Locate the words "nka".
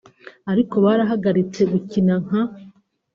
2.25-2.41